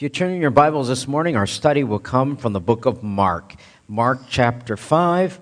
[0.00, 2.86] If you turn in your Bibles this morning, our study will come from the book
[2.86, 3.54] of Mark.
[3.86, 5.38] Mark chapter 5.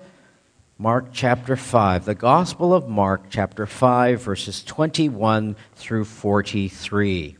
[0.77, 2.03] Mark chapter 5.
[2.03, 7.37] The Gospel of Mark chapter 5, verses 21 through 43.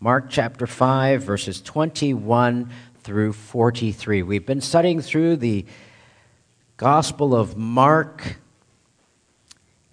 [0.00, 2.70] Mark chapter 5, verses 21
[3.02, 4.22] through 43.
[4.22, 5.64] We've been studying through the
[6.76, 8.36] Gospel of Mark.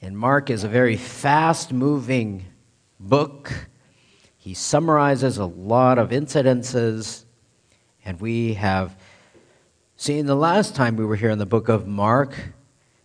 [0.01, 2.43] And Mark is a very fast moving
[2.99, 3.69] book.
[4.45, 7.25] He summarizes a lot of incidences.
[8.05, 8.95] And we have
[9.95, 12.53] seen the last time we were here in the book of Mark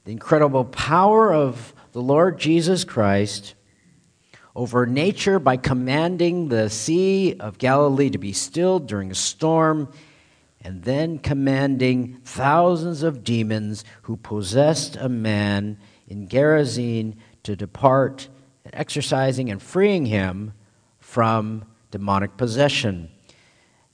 [0.04, 3.54] the incredible power of the Lord Jesus Christ
[4.54, 9.90] over nature by commanding the Sea of Galilee to be still during a storm,
[10.62, 18.28] and then commanding thousands of demons who possessed a man in Gerasene to depart,
[18.66, 20.52] and exorcising and freeing him
[21.10, 23.10] from demonic possession.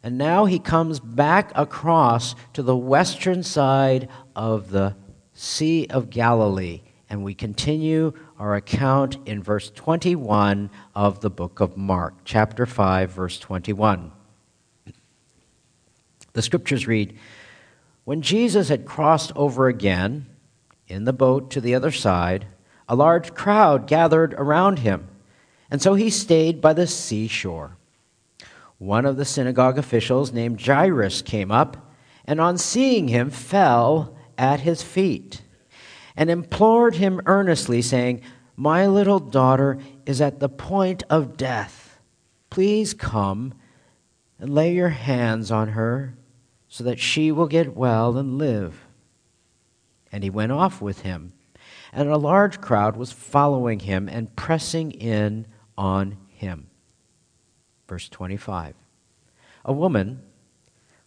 [0.03, 4.95] And now he comes back across to the western side of the
[5.33, 6.83] Sea of Galilee.
[7.09, 13.11] And we continue our account in verse 21 of the book of Mark, chapter 5,
[13.13, 14.13] verse 21.
[16.35, 17.17] The scriptures read
[18.05, 20.27] When Jesus had crossed over again
[20.87, 22.47] in the boat to the other side,
[22.91, 25.09] a large crowd gathered around him,
[25.71, 27.77] and so he stayed by the seashore.
[28.79, 31.93] One of the synagogue officials named Jairus came up,
[32.25, 35.43] and on seeing him, fell at his feet
[36.17, 38.23] and implored him earnestly, saying,
[38.57, 41.99] My little daughter is at the point of death.
[42.51, 43.55] Please come
[44.39, 46.17] and lay your hands on her
[46.69, 48.87] so that she will get well and live.
[50.11, 51.33] And he went off with him,
[51.93, 55.47] and a large crowd was following him and pressing in
[55.77, 56.69] on him.
[57.89, 58.75] Verse 25.
[59.65, 60.23] A woman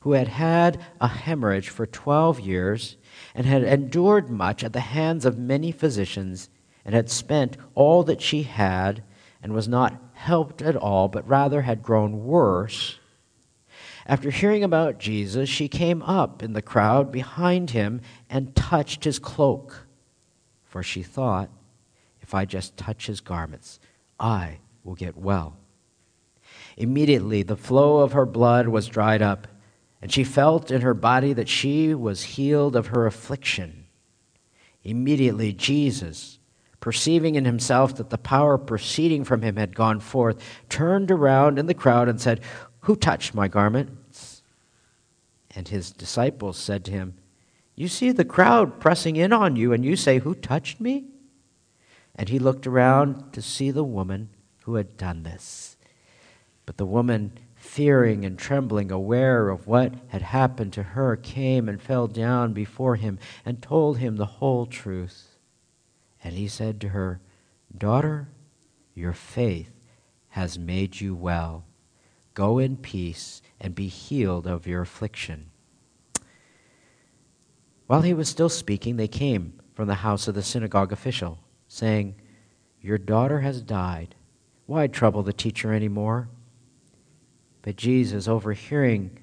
[0.02, 2.98] who had had a hemorrhage for 12 years
[3.36, 6.50] and had endured much at the hands of many physicians
[6.86, 9.04] and had spent all that she had
[9.44, 12.98] and was not helped at all, but rather had grown worse.
[14.06, 19.20] After hearing about Jesus, she came up in the crowd behind him and touched his
[19.20, 19.86] cloak.
[20.64, 21.50] For she thought,
[22.22, 23.80] if I just touch his garments,
[24.20, 25.56] I will get well.
[26.76, 29.48] Immediately, the flow of her blood was dried up,
[30.02, 33.86] and she felt in her body that she was healed of her affliction.
[34.84, 36.40] Immediately, Jesus,
[36.80, 41.68] perceiving in himself that the power proceeding from him had gone forth, turned around in
[41.68, 42.42] the crowd and said,
[42.82, 44.42] Who touched my garments?
[45.52, 47.14] And his disciples said to him,
[47.76, 51.06] You see the crowd pressing in on you, and you say, Who touched me?
[52.16, 54.30] And he looked around to see the woman
[54.70, 55.78] who had done this.
[56.68, 61.82] But the woman, fearing and trembling, aware of what had happened to her, came and
[61.82, 65.40] fell down before him and told him the whole truth.
[66.24, 67.20] And he said to her,
[67.76, 68.30] Daughter,
[68.94, 69.72] your faith
[70.30, 71.66] has made you well.
[72.36, 75.50] Go in peace and be healed of your affliction.
[77.88, 82.14] While he was still speaking, they came from the house of the synagogue official, saying,
[82.80, 84.14] Your daughter has died.
[84.70, 86.30] Why trouble the teacher any more?
[87.64, 89.18] But Jesus, overhearing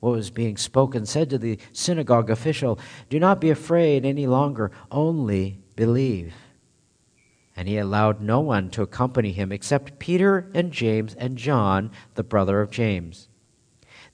[0.00, 4.72] what was being spoken, said to the synagogue official, Do not be afraid any longer,
[4.90, 6.34] only believe.
[7.54, 12.24] And he allowed no one to accompany him except Peter and James and John, the
[12.24, 13.28] brother of James.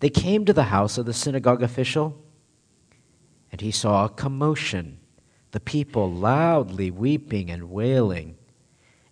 [0.00, 2.22] They came to the house of the synagogue official,
[3.50, 4.98] and he saw a commotion,
[5.52, 8.36] the people loudly weeping and wailing.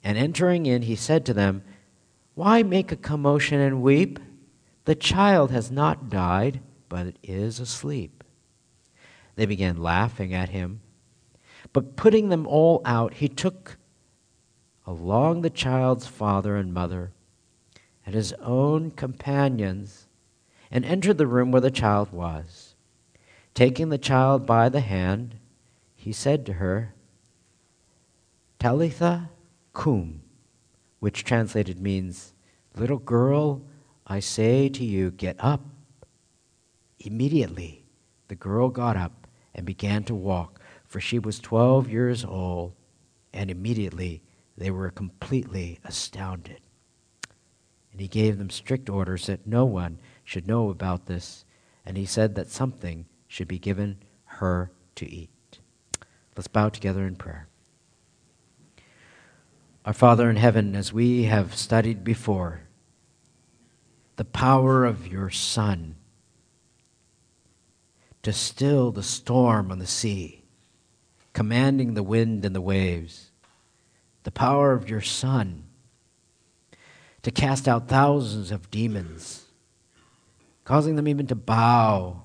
[0.04, 1.62] And entering in, he said to them,
[2.34, 4.18] Why make a commotion and weep?
[4.84, 8.24] The child has not died, but is asleep.
[9.36, 10.80] They began laughing at him.
[11.72, 13.78] But putting them all out, he took
[14.86, 17.12] along the child's father and mother
[18.04, 20.08] and his own companions
[20.70, 22.75] and entered the room where the child was.
[23.54, 25.37] Taking the child by the hand,
[25.94, 26.94] he said to her,
[28.58, 29.31] Talitha
[29.72, 30.22] cum,
[31.00, 32.34] which translated means,
[32.76, 33.62] Little girl,
[34.06, 35.62] I say to you, get up.
[36.98, 37.84] Immediately,
[38.28, 42.74] the girl got up and began to walk, for she was 12 years old,
[43.32, 44.22] and immediately
[44.56, 46.60] they were completely astounded.
[47.90, 51.44] And he gave them strict orders that no one should know about this,
[51.84, 55.30] and he said that something should be given her to eat.
[56.36, 57.48] Let's bow together in prayer.
[59.84, 62.61] Our Father in heaven, as we have studied before,
[64.17, 65.96] the power of your Son
[68.23, 70.44] to still the storm on the sea,
[71.32, 73.32] commanding the wind and the waves,
[74.23, 75.64] the power of your Son
[77.23, 79.46] to cast out thousands of demons,
[80.64, 82.23] causing them even to bow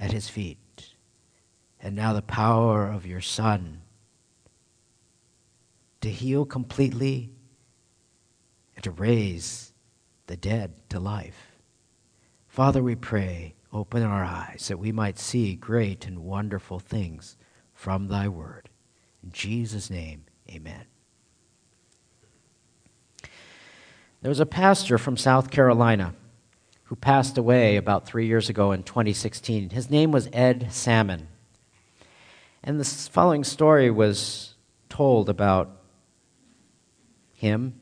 [0.00, 0.58] at his feet.
[1.80, 3.81] And now the power of your Son
[6.02, 7.30] to heal completely
[8.74, 9.72] and to raise
[10.26, 11.52] the dead to life.
[12.48, 17.36] Father, we pray, open our eyes that we might see great and wonderful things
[17.72, 18.68] from thy word.
[19.22, 20.84] In Jesus' name, amen.
[24.20, 26.14] There was a pastor from South Carolina
[26.84, 29.70] who passed away about three years ago in 2016.
[29.70, 31.28] His name was Ed Salmon.
[32.62, 34.54] And the following story was
[34.88, 35.81] told about
[37.42, 37.74] him.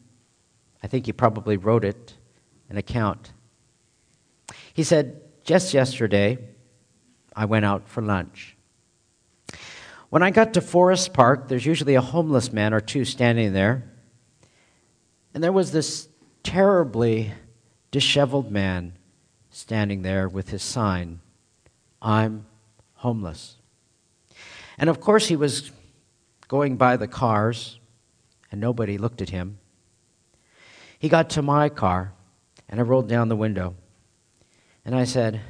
[0.83, 2.15] I think he probably wrote it,
[2.71, 3.33] an account.
[4.73, 6.39] He said, Just yesterday,
[7.37, 8.57] I went out for lunch.
[10.09, 13.85] When I got to Forest Park, there's usually a homeless man or two standing there.
[15.35, 16.09] And there was this
[16.43, 17.33] terribly
[17.91, 18.95] disheveled man
[19.51, 21.21] standing there with his sign,
[22.01, 22.47] I'm
[22.95, 23.57] homeless.
[24.79, 25.71] And of course, he was
[26.49, 27.80] going by the cars,
[28.51, 29.59] and nobody looked at him.
[30.99, 32.13] He got to my car,
[32.69, 33.75] and I rolled down the window.
[34.85, 35.41] And I said,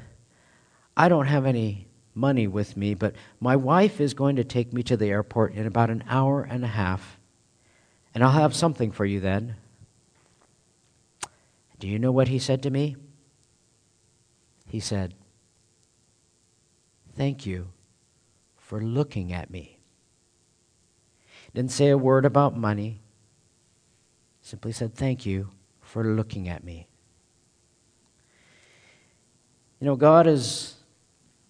[0.96, 4.82] I don't have any money with me, but my wife is going to take me
[4.84, 7.18] to the airport in about an hour and a half,
[8.14, 9.56] and I'll have something for you then.
[11.78, 12.96] Do you know what he said to me?
[14.68, 15.14] He said,
[17.16, 17.68] Thank you
[18.56, 19.79] for looking at me.
[21.54, 23.00] Didn't say a word about money,
[24.40, 25.50] simply said, Thank you
[25.80, 26.86] for looking at me.
[29.80, 30.74] You know, God has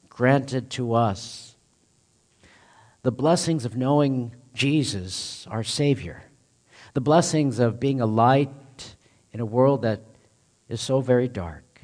[0.09, 1.57] granted to us
[3.03, 6.23] the blessings of knowing Jesus, our Savior,
[6.95, 8.95] the blessings of being a light
[9.33, 10.01] in a world that
[10.69, 11.83] is so very dark.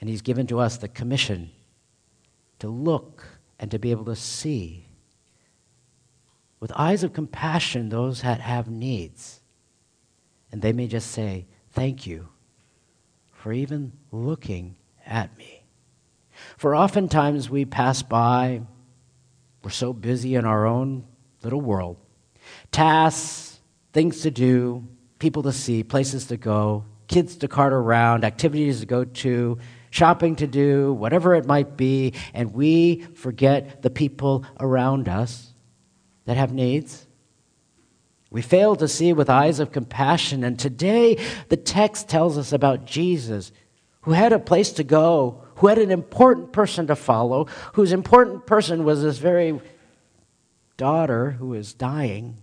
[0.00, 1.50] And He's given to us the commission
[2.58, 3.24] to look
[3.58, 4.83] and to be able to see
[6.64, 9.42] with eyes of compassion those that have needs.
[10.50, 12.30] And they may just say, Thank you
[13.32, 15.66] for even looking at me.
[16.56, 18.62] For oftentimes we pass by,
[19.62, 21.04] we're so busy in our own
[21.42, 21.98] little world.
[22.72, 23.60] Tasks,
[23.92, 24.88] things to do,
[25.18, 29.58] people to see, places to go, kids to cart around, activities to go to,
[29.90, 35.50] shopping to do, whatever it might be, and we forget the people around us
[36.24, 37.06] that have needs.
[38.30, 40.42] We fail to see with eyes of compassion.
[40.42, 41.18] And today,
[41.48, 43.52] the text tells us about Jesus,
[44.02, 48.46] who had a place to go, who had an important person to follow, whose important
[48.46, 49.60] person was this very
[50.76, 52.38] daughter who was dying.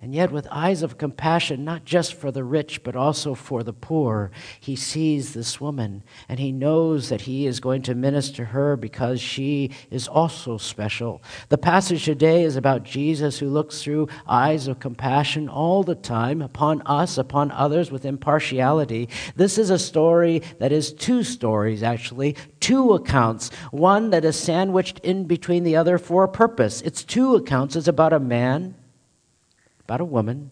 [0.00, 3.72] And yet, with eyes of compassion, not just for the rich, but also for the
[3.72, 4.30] poor,
[4.60, 9.20] he sees this woman and he knows that he is going to minister her because
[9.20, 11.20] she is also special.
[11.48, 16.42] The passage today is about Jesus who looks through eyes of compassion all the time
[16.42, 19.08] upon us, upon others with impartiality.
[19.34, 25.00] This is a story that is two stories, actually, two accounts, one that is sandwiched
[25.00, 26.82] in between the other for a purpose.
[26.82, 27.74] It's two accounts.
[27.74, 28.76] It's about a man
[29.88, 30.50] about a woman,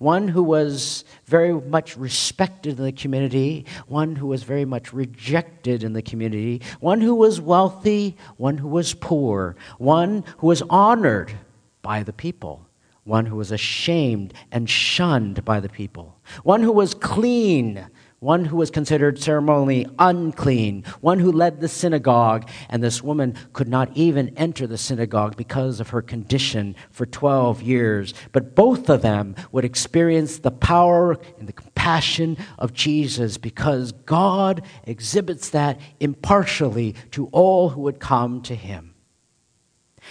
[0.00, 5.84] one who was very much respected in the community, one who was very much rejected
[5.84, 11.32] in the community, one who was wealthy, one who was poor, one who was honored
[11.80, 12.66] by the people,
[13.04, 17.86] one who was ashamed and shunned by the people, one who was clean
[18.22, 23.66] one who was considered ceremonially unclean, one who led the synagogue, and this woman could
[23.66, 28.14] not even enter the synagogue because of her condition for 12 years.
[28.30, 34.62] But both of them would experience the power and the compassion of Jesus because God
[34.84, 38.91] exhibits that impartially to all who would come to him.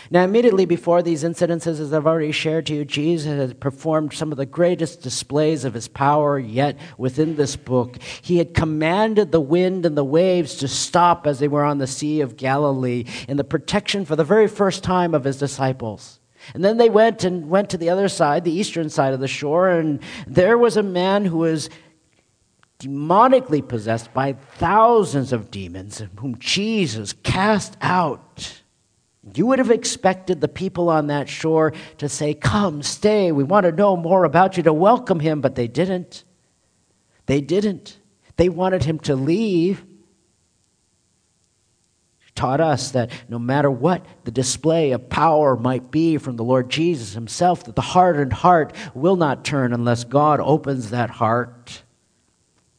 [0.10, 4.32] Now, immediately before these incidences, as I've already shared to you, Jesus had performed some
[4.32, 7.98] of the greatest displays of his power yet within this book.
[8.22, 11.88] He had commanded the wind and the waves to stop as they were on the
[11.88, 16.20] Sea of Galilee in the protection for the very first time of his disciples.
[16.54, 19.28] And then they went and went to the other side, the eastern side of the
[19.28, 21.70] shore, and there was a man who was
[22.80, 28.61] demonically possessed by thousands of demons, whom Jesus cast out.
[29.34, 33.66] You would have expected the people on that shore to say, Come, stay, we want
[33.66, 36.24] to know more about you, to welcome him, but they didn't.
[37.28, 38.00] They didn't.
[38.38, 39.86] They wanted him to leave.
[42.34, 46.72] Taught us that no matter what the display of power might be from the Lord
[46.72, 51.84] Jesus himself, that the hardened heart will not turn unless God opens that heart.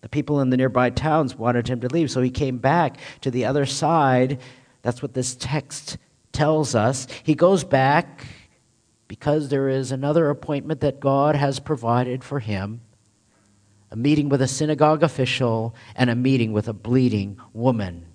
[0.00, 3.30] The people in the nearby towns wanted him to leave, so he came back to
[3.30, 4.40] the other side.
[4.80, 5.98] That's what this text
[6.32, 7.06] tells us.
[7.22, 8.26] He goes back
[9.08, 12.80] because there is another appointment that God has provided for him
[13.90, 18.06] a meeting with a synagogue official and a meeting with a bleeding woman.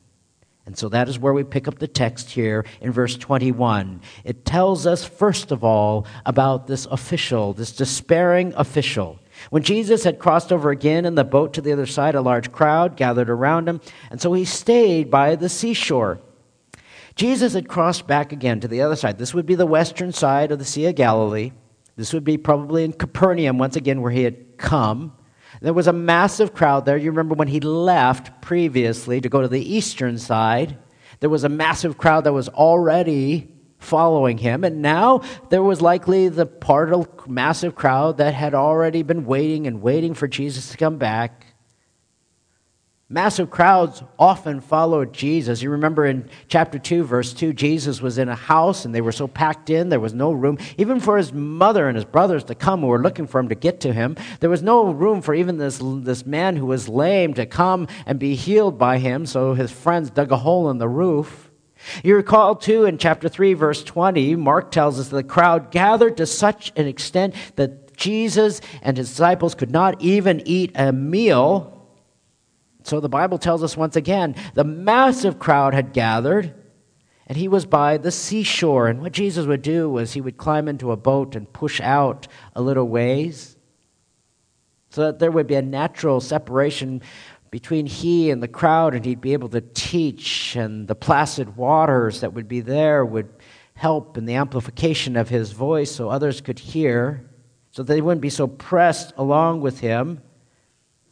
[0.66, 4.02] And so that is where we pick up the text here in verse 21.
[4.26, 9.20] It tells us, first of all, about this official, this despairing official.
[9.52, 12.52] When Jesus had crossed over again in the boat to the other side, a large
[12.52, 16.20] crowd gathered around him, and so he stayed by the seashore.
[17.18, 19.18] Jesus had crossed back again to the other side.
[19.18, 21.52] This would be the western side of the Sea of Galilee.
[21.96, 25.14] This would be probably in Capernaum, once again, where he had come.
[25.60, 26.96] There was a massive crowd there.
[26.96, 30.78] You remember when he left previously to go to the eastern side,
[31.20, 34.64] there was a massive crowd that was already following him.
[34.64, 39.66] And now there was likely the part of massive crowd that had already been waiting
[39.66, 41.47] and waiting for Jesus to come back.
[43.10, 45.62] Massive crowds often followed Jesus.
[45.62, 49.14] You remember in chapter 2, verse 2, Jesus was in a house and they were
[49.14, 52.56] so packed in, there was no room, even for his mother and his brothers to
[52.56, 54.18] come who were looking for him to get to him.
[54.42, 58.20] There was no room for even this, this man who was lame to come and
[58.20, 61.50] be healed by him, so his friends dug a hole in the roof.
[62.04, 66.26] You recall, too, in chapter 3, verse 20, Mark tells us the crowd gathered to
[66.26, 71.77] such an extent that Jesus and his disciples could not even eat a meal
[72.88, 76.54] so the Bible tells us once again the massive crowd had gathered,
[77.28, 78.88] and he was by the seashore.
[78.88, 82.28] And what Jesus would do was he would climb into a boat and push out
[82.56, 83.58] a little ways
[84.90, 87.02] so that there would be a natural separation
[87.52, 92.22] between he and the crowd, and he'd be able to teach, and the placid waters
[92.22, 93.30] that would be there would
[93.74, 97.30] help in the amplification of his voice so others could hear,
[97.72, 100.22] so they wouldn't be so pressed along with him.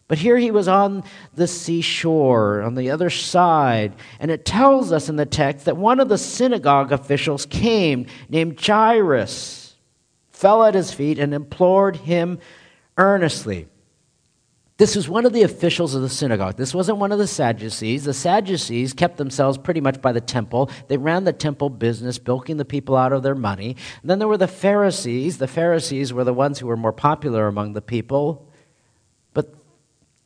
[0.07, 3.93] But here he was on the seashore, on the other side.
[4.19, 8.63] And it tells us in the text that one of the synagogue officials came, named
[8.63, 9.75] Jairus,
[10.29, 12.39] fell at his feet, and implored him
[12.97, 13.67] earnestly.
[14.77, 16.57] This was one of the officials of the synagogue.
[16.57, 18.03] This wasn't one of the Sadducees.
[18.03, 20.69] The Sadducees kept themselves pretty much by the temple.
[20.89, 23.77] They ran the temple business, bilking the people out of their money.
[24.01, 25.37] And then there were the Pharisees.
[25.37, 28.44] The Pharisees were the ones who were more popular among the people.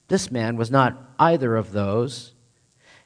[0.10, 2.34] This man was not either of those.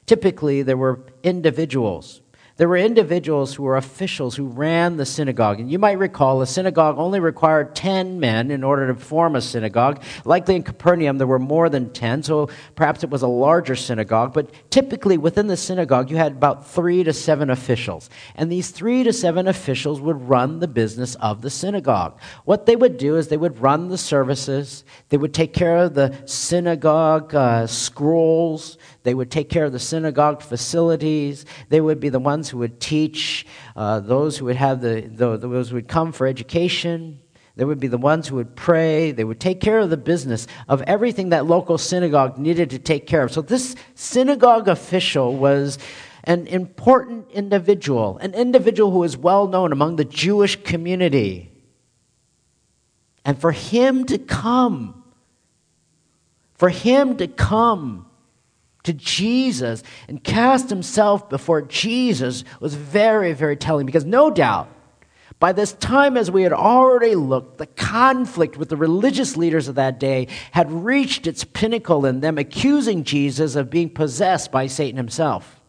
[0.06, 2.20] Typically, there were individuals
[2.56, 5.58] there were individuals who were officials who ran the synagogue.
[5.58, 9.40] And you might recall a synagogue only required 10 men in order to form a
[9.40, 10.02] synagogue.
[10.24, 14.32] Likely in Capernaum, there were more than 10, so perhaps it was a larger synagogue.
[14.32, 18.08] But typically within the synagogue, you had about three to seven officials.
[18.36, 22.20] And these three to seven officials would run the business of the synagogue.
[22.44, 25.94] What they would do is they would run the services, they would take care of
[25.94, 31.44] the synagogue uh, scrolls, they would take care of the synagogue facilities.
[31.68, 33.46] They would be the ones who would teach
[33.76, 37.20] uh, those who would have the, the, those who would come for education.
[37.54, 39.12] They would be the ones who would pray.
[39.12, 43.06] They would take care of the business of everything that local synagogue needed to take
[43.06, 43.30] care of.
[43.30, 45.78] So this synagogue official was
[46.24, 51.50] an important individual, an individual who was well known among the Jewish community.
[53.22, 55.04] And for him to come,
[56.54, 58.06] for him to come
[58.84, 64.68] to Jesus and cast himself before Jesus was very, very telling because no doubt
[65.40, 69.74] by this time, as we had already looked, the conflict with the religious leaders of
[69.74, 74.96] that day had reached its pinnacle in them accusing Jesus of being possessed by Satan
[74.96, 75.60] himself.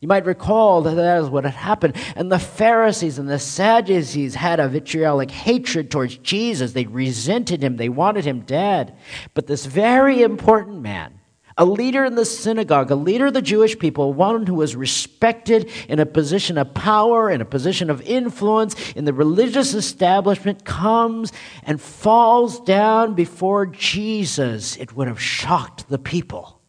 [0.00, 1.96] You might recall that that is what had happened.
[2.16, 6.72] And the Pharisees and the Sadducees had a vitriolic hatred towards Jesus.
[6.72, 8.96] They resented him, they wanted him dead.
[9.34, 11.17] But this very important man,
[11.58, 15.68] a leader in the synagogue, a leader of the Jewish people, one who was respected
[15.88, 21.32] in a position of power, in a position of influence in the religious establishment, comes
[21.64, 24.76] and falls down before Jesus.
[24.76, 26.60] It would have shocked the people.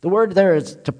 [0.00, 0.94] The word there is to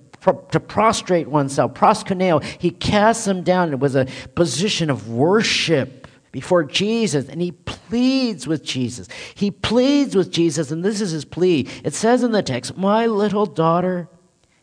[0.50, 2.42] to prostrate oneself, proskuneo.
[2.42, 3.72] He casts them down.
[3.72, 5.97] It was a position of worship
[6.32, 9.08] before Jesus and he pleads with Jesus.
[9.34, 11.66] He pleads with Jesus, and this is his plea.
[11.84, 14.08] It says in the text, My little daughter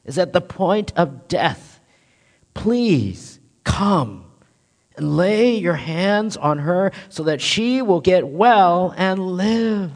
[0.04, 1.80] is at the point of death.
[2.54, 4.26] Please come
[4.96, 9.92] and lay your hands on her so that she will get well and live.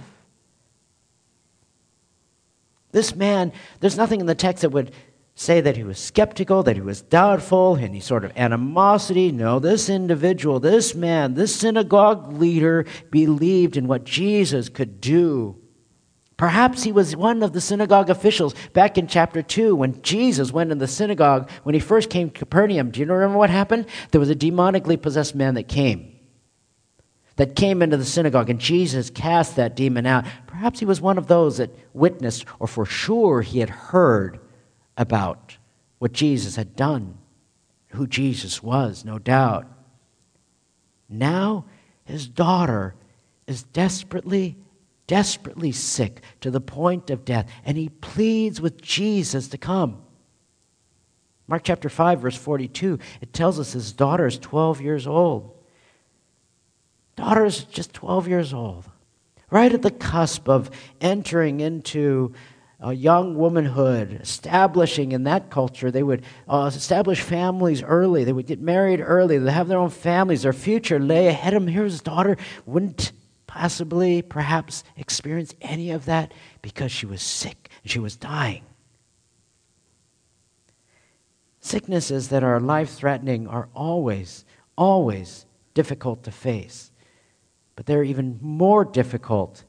[2.91, 4.91] This man, there's nothing in the text that would
[5.39, 9.31] say that he was skeptical, that he was doubtful, any sort of animosity.
[9.31, 15.57] No, this individual, this man, this synagogue leader believed in what Jesus could do.
[16.35, 20.73] Perhaps he was one of the synagogue officials back in chapter 2 when Jesus went
[20.73, 22.91] in the synagogue when he first came to Capernaum.
[22.91, 23.85] Do you remember what happened?
[24.11, 26.19] There was a demonically possessed man that came.
[27.37, 30.25] That came into the synagogue, and Jesus cast that demon out.
[30.47, 34.41] Perhaps he was one of those that witnessed, or for sure he had heard
[34.99, 35.57] about
[35.97, 37.17] what Jesus had done,
[37.87, 39.65] who Jesus was, no doubt.
[41.09, 41.65] Now
[42.03, 42.93] his daughter
[43.47, 44.57] is desperately
[45.07, 49.99] desperately sick to the point of death, and he pleads with Jesus to come.
[51.47, 55.57] Mark chapter 5, verse 42, it tells us his daughter is 12 years old.
[57.15, 58.85] Daughter is just 12 years old,
[59.49, 60.69] right at the cusp of
[61.01, 62.35] entering into
[62.81, 65.91] a young womanhood, establishing in that culture.
[65.91, 68.23] They would uh, establish families early.
[68.23, 69.37] They would get married early.
[69.37, 70.43] They'd have their own families.
[70.43, 71.73] Their future lay ahead of them.
[71.73, 72.37] Here's his daughter.
[72.65, 73.11] Wouldn't
[73.47, 78.63] possibly, perhaps, experience any of that because she was sick and she was dying.
[81.59, 84.45] Sicknesses that are life threatening are always,
[84.77, 86.91] always difficult to face.
[87.75, 89.65] But they're even more difficult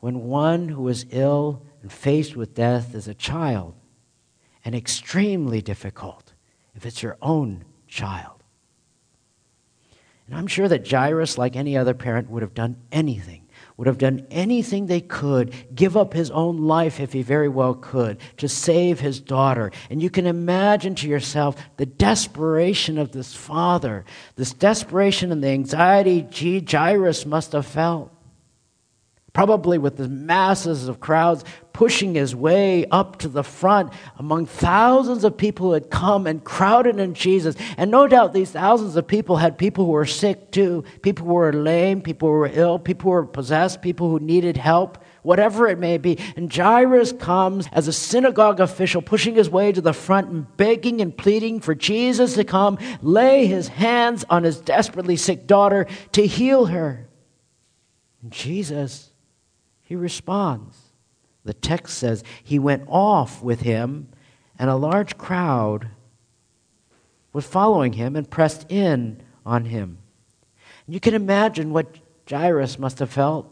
[0.00, 3.74] when one who is ill and faced with death as a child,
[4.64, 6.32] and extremely difficult
[6.74, 8.42] if it's your own child.
[10.26, 13.96] And I'm sure that Jairus, like any other parent, would have done anything, would have
[13.96, 18.46] done anything they could, give up his own life if he very well could, to
[18.46, 19.72] save his daughter.
[19.88, 24.04] And you can imagine to yourself the desperation of this father,
[24.36, 28.12] this desperation and the anxiety Jairus must have felt
[29.32, 31.44] probably with the masses of crowds
[31.78, 36.42] pushing his way up to the front among thousands of people who had come and
[36.42, 37.54] crowded in Jesus.
[37.76, 41.34] And no doubt these thousands of people had people who were sick too, people who
[41.34, 44.98] were lame, people who were ill, people who were possessed, people who needed help.
[45.22, 46.18] Whatever it may be.
[46.36, 51.00] And Jairus comes as a synagogue official, pushing his way to the front and begging
[51.00, 56.26] and pleading for Jesus to come, lay his hands on his desperately sick daughter to
[56.26, 57.08] heal her.
[58.22, 59.07] And Jesus
[59.88, 60.92] he responds.
[61.44, 64.08] The text says he went off with him,
[64.58, 65.88] and a large crowd
[67.32, 69.96] was following him and pressed in on him.
[70.84, 73.50] And you can imagine what Jairus must have felt.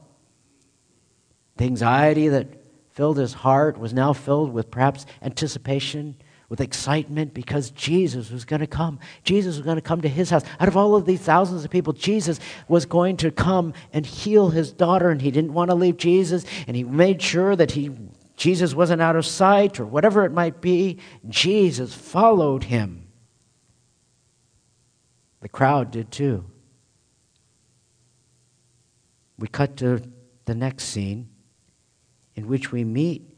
[1.57, 2.49] The anxiety that
[2.91, 6.17] filled his heart was now filled with perhaps anticipation
[6.49, 9.01] with excitement because Jesus was going to come.
[9.25, 10.45] Jesus was going to come to his house.
[10.61, 14.51] Out of all of these thousands of people, Jesus was going to come and heal
[14.51, 17.91] his daughter, and he didn't want to leave Jesus, and he made sure that he,
[18.37, 20.99] Jesus wasn't out of sight or whatever it might be.
[21.29, 23.09] Jesus followed him.
[25.41, 26.45] The crowd did too.
[29.39, 30.01] We cut to
[30.45, 31.29] the next scene
[32.37, 33.31] in which we meet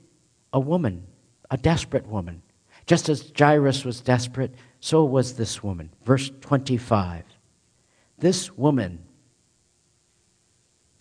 [0.52, 1.06] a woman,
[1.50, 2.42] a desperate woman
[2.88, 5.90] just as Jairus was desperate, so was this woman.
[6.04, 7.22] Verse 25.
[8.18, 9.00] This woman,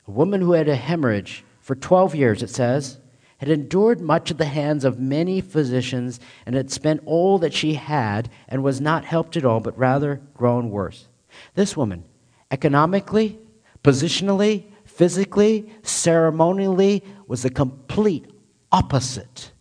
[0.05, 2.99] a woman who had a hemorrhage for 12 years, it says,
[3.37, 7.75] had endured much at the hands of many physicians and had spent all that she
[7.75, 11.07] had and was not helped at all, but rather grown worse.
[11.53, 12.03] This woman,
[12.51, 13.39] economically,
[13.81, 18.29] positionally, physically, ceremonially, was the complete
[18.73, 19.53] opposite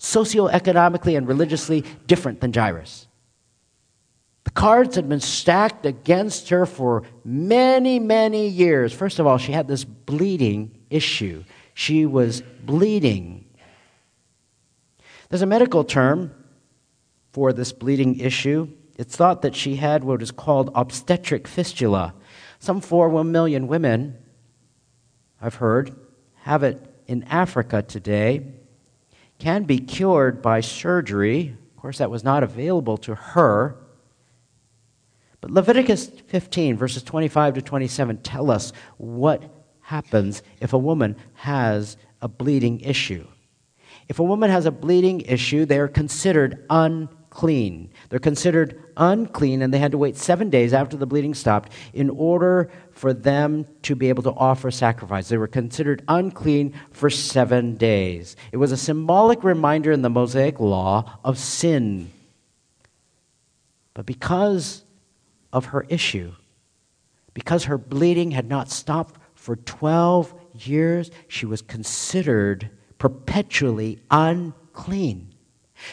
[0.00, 3.06] socioeconomically and religiously different than Jairus.
[4.44, 8.92] The cards had been stacked against her for many, many years.
[8.92, 11.44] First of all, she had this bleeding issue.
[11.74, 13.44] She was bleeding.
[15.28, 16.34] There's a medical term
[17.32, 18.68] for this bleeding issue.
[18.96, 22.14] It's thought that she had what is called obstetric fistula.
[22.58, 24.16] Some 4 million women,
[25.40, 25.94] I've heard,
[26.42, 28.59] have it in Africa today
[29.40, 31.56] can be cured by surgery.
[31.74, 33.76] Of course, that was not available to her.
[35.40, 39.42] But Leviticus 15, verses 25 to 27, tell us what
[39.80, 43.26] happens if a woman has a bleeding issue.
[44.08, 47.16] If a woman has a bleeding issue, they are considered unclean.
[47.32, 52.10] They're considered unclean, and they had to wait seven days after the bleeding stopped in
[52.10, 55.28] order for them to be able to offer sacrifice.
[55.28, 58.36] They were considered unclean for seven days.
[58.52, 62.10] It was a symbolic reminder in the Mosaic law of sin.
[63.94, 64.84] But because
[65.52, 66.32] of her issue,
[67.32, 75.29] because her bleeding had not stopped for 12 years, she was considered perpetually unclean.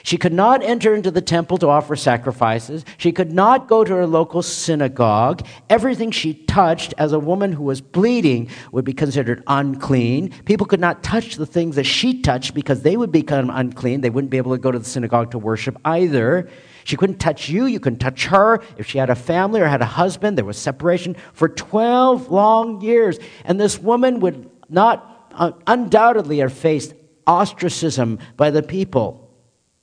[0.03, 2.85] She could not enter into the temple to offer sacrifices.
[2.97, 5.45] She could not go to her local synagogue.
[5.69, 10.31] Everything she touched as a woman who was bleeding would be considered unclean.
[10.45, 14.01] People could not touch the things that she touched because they would become unclean.
[14.01, 16.49] They wouldn't be able to go to the synagogue to worship either.
[16.83, 17.65] She couldn't touch you.
[17.65, 18.61] You couldn't touch her.
[18.77, 22.81] If she had a family or had a husband, there was separation for 12 long
[22.81, 23.19] years.
[23.43, 26.93] And this woman would not uh, undoubtedly have faced
[27.25, 29.26] ostracism by the people.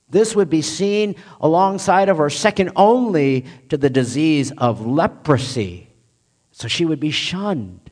[0.08, 5.88] This would be seen alongside of her, second only to the disease of leprosy.
[6.52, 7.90] So she would be shunned.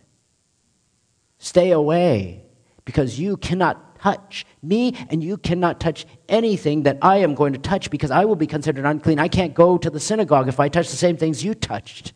[1.38, 2.44] Stay away
[2.84, 7.58] because you cannot touch me and you cannot touch anything that I am going to
[7.58, 9.18] touch because I will be considered unclean.
[9.18, 12.12] I can't go to the synagogue if I touch the same things you touched.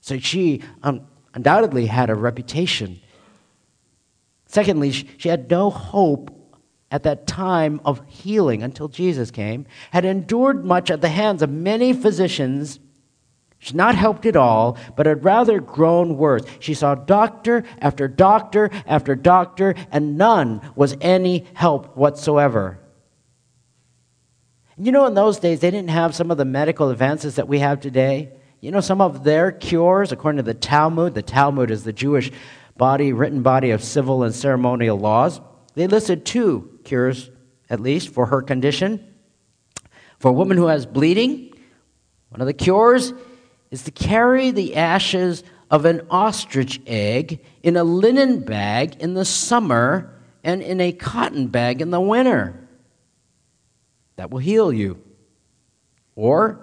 [0.00, 3.00] So she um, undoubtedly had a reputation.
[4.46, 6.39] Secondly, she had no hope
[6.90, 11.50] at that time of healing until Jesus came, had endured much at the hands of
[11.50, 12.80] many physicians.
[13.58, 16.42] She's not helped at all, but had rather grown worse.
[16.58, 22.80] She saw doctor after doctor after doctor, and none was any help whatsoever.
[24.76, 27.58] You know, in those days, they didn't have some of the medical advances that we
[27.58, 28.32] have today.
[28.60, 32.32] You know, some of their cures, according to the Talmud, the Talmud is the Jewish
[32.78, 35.40] body, written body of civil and ceremonial laws.
[35.74, 37.30] They listed two cures,
[37.70, 39.14] at least, for her condition.
[40.18, 41.52] For a woman who has bleeding,
[42.30, 43.14] one of the cures
[43.70, 49.24] is to carry the ashes of an ostrich egg in a linen bag in the
[49.24, 52.68] summer and in a cotton bag in the winter.
[54.16, 55.00] That will heal you.
[56.16, 56.58] Or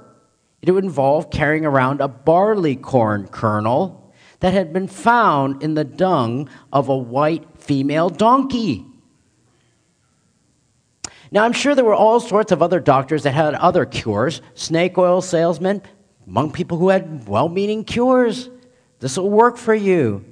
[0.61, 5.85] it would involve carrying around a barley corn kernel that had been found in the
[5.85, 8.86] dung of a white female donkey.
[11.31, 14.97] Now, I'm sure there were all sorts of other doctors that had other cures snake
[14.97, 15.81] oil salesmen,
[16.25, 18.49] among people who had well meaning cures.
[18.99, 20.25] This will work for you.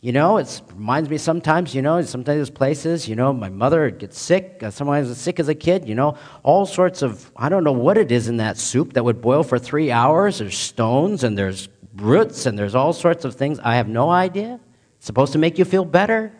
[0.00, 3.88] You know, it reminds me sometimes, you know, sometimes there's places, you know, my mother
[3.88, 7.48] gets sick, uh, sometimes was sick as a kid, you know, all sorts of, I
[7.48, 10.38] don't know what it is in that soup that would boil for three hours.
[10.38, 13.60] There's stones and there's roots and there's all sorts of things.
[13.60, 14.58] I have no idea.
[14.96, 16.32] It's supposed to make you feel better.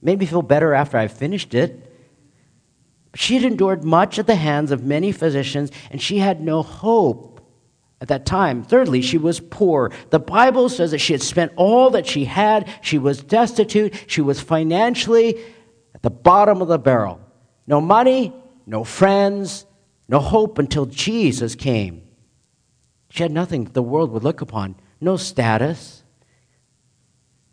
[0.00, 1.87] Made me feel better after I finished it.
[3.14, 7.40] She had endured much at the hands of many physicians, and she had no hope
[8.00, 8.62] at that time.
[8.62, 9.90] Thirdly, she was poor.
[10.10, 12.68] The Bible says that she had spent all that she had.
[12.82, 13.94] She was destitute.
[14.06, 15.38] She was financially
[15.94, 17.20] at the bottom of the barrel.
[17.66, 18.32] No money,
[18.66, 19.66] no friends,
[20.08, 22.02] no hope until Jesus came.
[23.10, 26.02] She had nothing the world would look upon no status,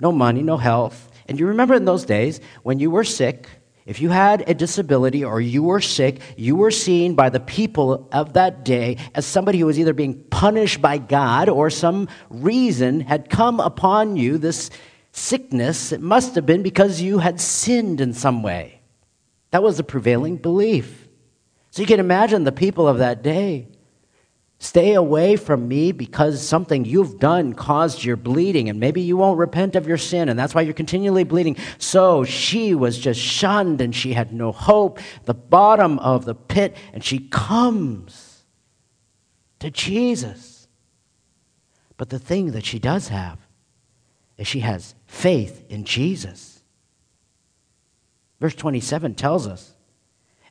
[0.02, 1.12] no money, no health.
[1.28, 3.48] And you remember in those days when you were sick,
[3.86, 8.08] if you had a disability or you were sick, you were seen by the people
[8.12, 13.02] of that day as somebody who was either being punished by God or some reason
[13.02, 14.72] had come upon you, this
[15.12, 15.92] sickness.
[15.92, 18.82] It must have been because you had sinned in some way.
[19.52, 21.08] That was the prevailing belief.
[21.70, 23.68] So you can imagine the people of that day.
[24.66, 29.38] Stay away from me because something you've done caused your bleeding, and maybe you won't
[29.38, 31.56] repent of your sin, and that's why you're continually bleeding.
[31.78, 36.76] So she was just shunned, and she had no hope, the bottom of the pit,
[36.94, 38.44] and she comes
[39.60, 40.68] to Jesus.
[41.96, 43.38] But the thing that she does have
[44.36, 46.64] is she has faith in Jesus.
[48.40, 49.75] Verse 27 tells us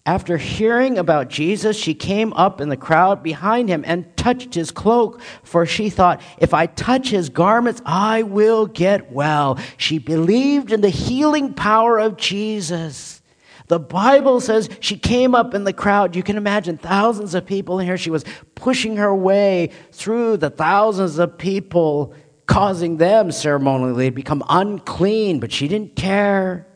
[0.06, 4.70] after hearing about Jesus, she came up in the crowd behind him and touched his
[4.70, 9.58] cloak, for she thought, if I touch his garments, I will get well.
[9.78, 13.22] She believed in the healing power of Jesus.
[13.68, 16.14] The Bible says she came up in the crowd.
[16.14, 17.96] You can imagine thousands of people in here.
[17.96, 22.12] She was pushing her way through the thousands of people,
[22.44, 26.66] causing them ceremonially to become unclean, but she didn't care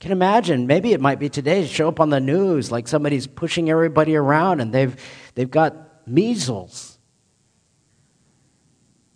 [0.00, 3.26] can imagine maybe it might be today to show up on the news like somebody's
[3.26, 4.96] pushing everybody around and they've,
[5.34, 6.98] they've got measles.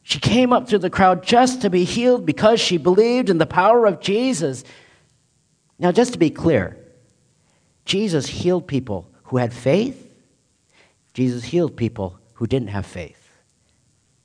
[0.03, 3.47] She came up through the crowd just to be healed because she believed in the
[3.47, 4.63] power of Jesus.
[5.79, 6.77] Now, just to be clear,
[7.87, 10.13] Jesus healed people who had faith,
[11.15, 13.41] Jesus healed people who didn't have faith.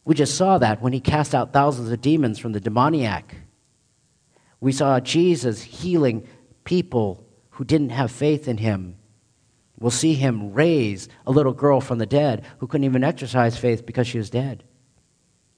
[0.03, 3.35] We just saw that when he cast out thousands of demons from the demoniac.
[4.59, 6.27] We saw Jesus healing
[6.69, 8.95] people who didn't have faith in him.
[9.79, 13.87] We'll see him raise a little girl from the dead who couldn't even exercise faith
[13.87, 14.63] because she was dead.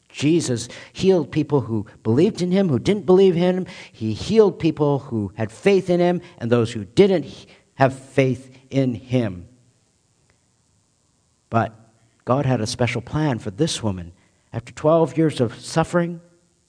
[0.08, 3.66] Jesus healed people who believed in him, who didn't believe in him.
[3.92, 8.94] He healed people who had faith in him and those who didn't have faith in
[8.94, 9.50] him.
[11.50, 11.78] But
[12.24, 14.14] God had a special plan for this woman.
[14.54, 16.22] After 12 years of suffering,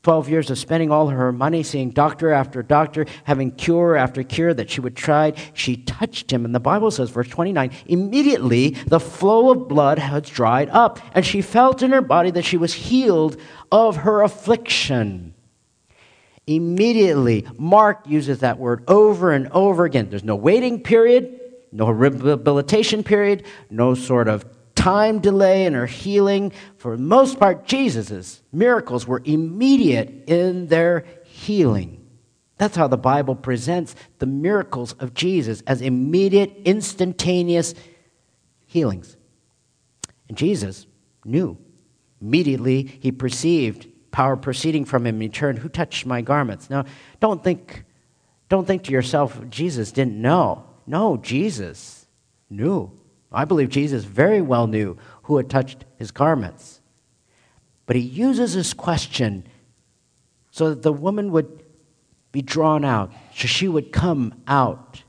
[0.03, 4.53] 12 years of spending all her money seeing doctor after doctor, having cure after cure
[4.53, 5.33] that she would try.
[5.55, 6.45] She touched him.
[6.45, 11.25] And the Bible says, verse 29, immediately the flow of blood had dried up, and
[11.25, 13.37] she felt in her body that she was healed
[13.71, 15.35] of her affliction.
[16.49, 20.11] Immediately, Mark uses that word over and over again.
[20.11, 26.53] There's no waiting period, no rehabilitation period, no sort of time delay in her healing.
[26.77, 31.99] For the most part, Jesus' miracles were immediate in their healing.
[32.59, 37.75] That's how the Bible presents the miracles of Jesus as immediate, instantaneous
[38.67, 39.17] healings.
[40.29, 40.87] And Jesus
[41.25, 41.59] knew.
[42.21, 45.21] Immediately, he perceived power proceeding from him.
[45.21, 46.71] He turned, Who touched my garments?
[46.71, 46.85] Now,
[47.19, 47.85] don't think,
[48.49, 50.65] don't think to yourself, Jesus didn't know.
[50.87, 52.07] No, Jesus
[52.49, 52.93] knew.
[53.33, 56.81] I believe Jesus very well knew who had touched his garments.
[57.87, 59.45] But he uses this question
[60.51, 61.63] so that the woman would
[62.31, 65.03] be drawn out, so she would come out.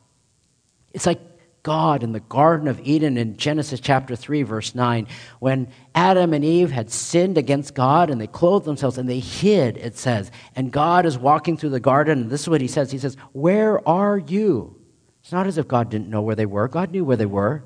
[0.93, 1.21] It's like
[1.63, 5.07] God in the Garden of Eden in Genesis chapter 3, verse 9,
[5.39, 9.77] when Adam and Eve had sinned against God and they clothed themselves and they hid,
[9.77, 10.29] it says.
[10.55, 13.15] And God is walking through the garden, and this is what he says He says,
[13.31, 14.75] Where are you?
[15.21, 17.63] It's not as if God didn't know where they were, God knew where they were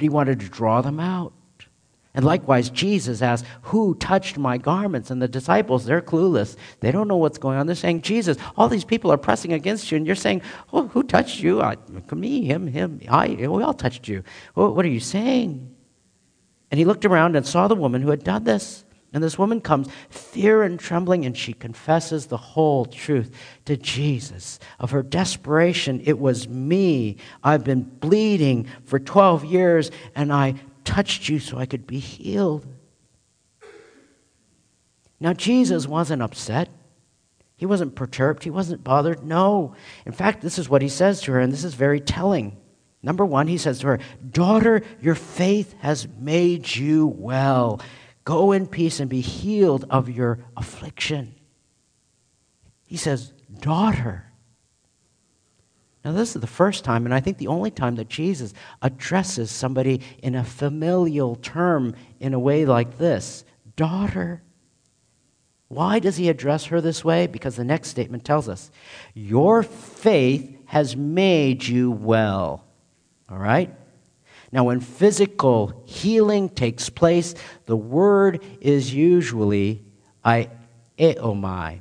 [0.00, 1.34] but he wanted to draw them out.
[2.14, 5.10] And likewise, Jesus asked, Who touched my garments?
[5.10, 6.56] And the disciples, they're clueless.
[6.80, 7.66] They don't know what's going on.
[7.66, 9.98] They're saying, Jesus, all these people are pressing against you.
[9.98, 10.40] And you're saying,
[10.72, 11.60] oh, Who touched you?
[11.60, 11.76] I,
[12.12, 13.02] me, him, him.
[13.10, 14.24] I, we all touched you.
[14.54, 15.76] What are you saying?
[16.70, 18.86] And he looked around and saw the woman who had done this.
[19.12, 24.60] And this woman comes, fear and trembling, and she confesses the whole truth to Jesus.
[24.78, 27.16] Of her desperation, it was me.
[27.42, 32.66] I've been bleeding for 12 years, and I touched you so I could be healed.
[35.18, 36.68] Now, Jesus wasn't upset.
[37.56, 38.44] He wasn't perturbed.
[38.44, 39.24] He wasn't bothered.
[39.24, 39.74] No.
[40.06, 42.56] In fact, this is what he says to her, and this is very telling.
[43.02, 43.98] Number one, he says to her,
[44.30, 47.80] Daughter, your faith has made you well.
[48.24, 51.34] Go in peace and be healed of your affliction.
[52.84, 54.26] He says, Daughter.
[56.04, 59.50] Now, this is the first time, and I think the only time that Jesus addresses
[59.50, 63.44] somebody in a familial term in a way like this
[63.76, 64.42] Daughter.
[65.68, 67.28] Why does he address her this way?
[67.28, 68.70] Because the next statement tells us,
[69.14, 72.64] Your faith has made you well.
[73.30, 73.72] All right?
[74.52, 77.34] Now, when physical healing takes place,
[77.66, 79.84] the word is usually
[80.24, 80.50] I
[80.98, 81.80] eomai.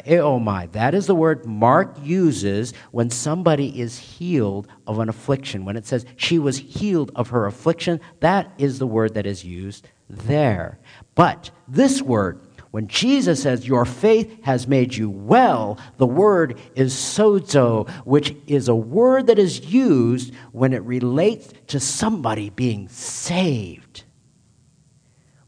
[0.00, 0.72] Iaomai.
[0.72, 5.64] That is the word Mark uses when somebody is healed of an affliction.
[5.64, 9.44] When it says she was healed of her affliction, that is the word that is
[9.44, 10.78] used there.
[11.14, 12.40] But this word,
[12.72, 18.66] when Jesus says, Your faith has made you well, the word is sozo, which is
[18.66, 24.04] a word that is used when it relates to somebody being saved.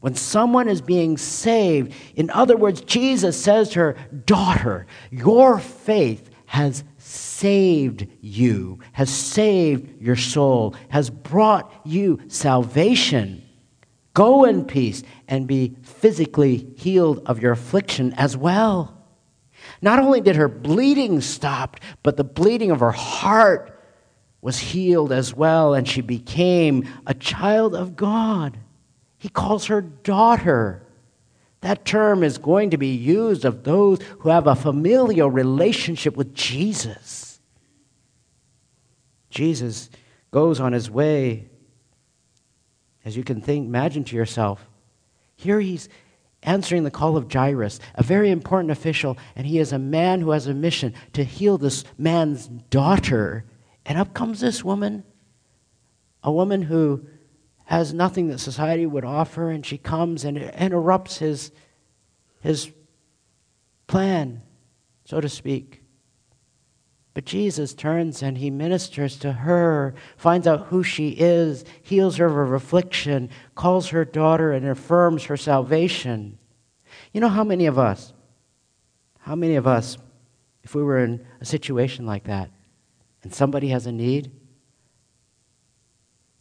[0.01, 6.29] When someone is being saved, in other words, Jesus says to her, Daughter, your faith
[6.45, 13.41] has saved you, has saved your soul, has brought you salvation.
[14.13, 18.91] Go in peace and be physically healed of your affliction as well.
[19.81, 23.71] Not only did her bleeding stop, but the bleeding of her heart
[24.41, 28.57] was healed as well, and she became a child of God.
[29.17, 30.85] He calls her daughter.
[31.61, 36.35] That term is going to be used of those who have a familial relationship with
[36.35, 37.39] Jesus.
[39.31, 39.89] Jesus
[40.29, 41.49] goes on his way
[43.05, 44.67] as you can think, imagine to yourself,
[45.35, 45.89] here he's
[46.43, 50.31] answering the call of Jairus, a very important official, and he is a man who
[50.31, 53.45] has a mission to heal this man's daughter.
[53.85, 55.03] And up comes this woman,
[56.23, 57.07] a woman who
[57.65, 61.51] has nothing that society would offer, and she comes and interrupts his,
[62.41, 62.71] his
[63.87, 64.43] plan,
[65.03, 65.81] so to speak.
[67.15, 72.25] But Jesus turns and he ministers to her, finds out who she is, heals her
[72.25, 76.37] of her affliction, calls her daughter, and affirms her salvation.
[77.13, 78.11] You know how many of us,
[79.19, 79.97] how many of us,
[80.61, 82.51] if we were in a situation like that
[83.23, 84.29] and somebody has a need,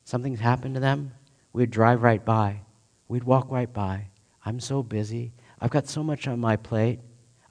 [0.03, 1.13] something's happened to them,
[1.53, 2.63] we'd drive right by,
[3.07, 4.09] we'd walk right by.
[4.45, 5.35] I'm so busy.
[5.61, 6.99] I've got so much on my plate.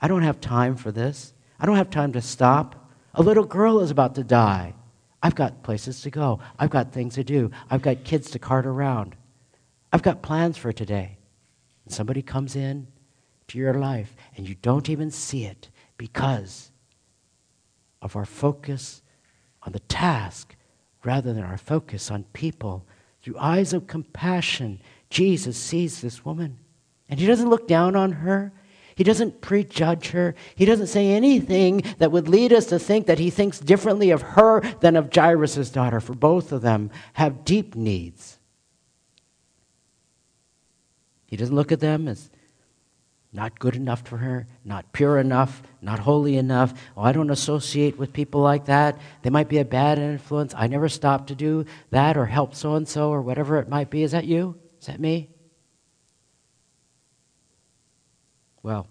[0.02, 1.34] I don't have time for this.
[1.58, 2.82] I don't have time to stop.
[3.14, 4.74] A little girl is about to die.
[5.22, 6.40] I've got places to go.
[6.60, 7.52] I've got things to do.
[7.70, 9.16] I've got kids to cart around.
[9.92, 11.18] I've got plans for today.
[11.86, 12.88] And somebody comes in
[13.48, 16.72] to your life and you don't even see it because
[18.02, 19.02] of our focus
[19.62, 20.56] on the task
[21.04, 22.86] rather than our focus on people.
[23.22, 26.58] Through eyes of compassion, Jesus sees this woman.
[27.08, 28.52] And he doesn't look down on her.
[28.96, 30.36] He doesn't prejudge her.
[30.56, 34.22] He doesn't say anything that would lead us to think that he thinks differently of
[34.22, 38.40] her than of Jairus' daughter, for both of them have deep needs.
[41.26, 42.30] He doesn't look at them as
[43.34, 46.74] not good enough for her, not pure enough, not holy enough.
[46.96, 49.00] Oh, I don't associate with people like that.
[49.24, 50.54] They might be a bad influence.
[50.56, 53.90] I never stop to do that or help so and so or whatever it might
[53.90, 54.04] be.
[54.04, 54.56] Is that you?
[54.80, 55.33] Is that me?
[58.64, 58.88] Well,